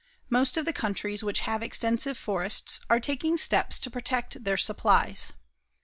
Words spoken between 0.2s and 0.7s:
Most of